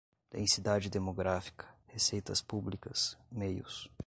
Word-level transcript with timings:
densidade 0.31 0.89
demográfica, 0.89 1.69
receitas 1.85 2.41
públicas, 2.41 3.15
meios 3.31 3.87